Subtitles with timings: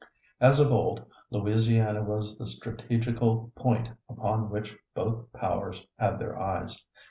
[0.39, 6.83] As of old, Louisiana was the strategical point upon which both powers had their eyes.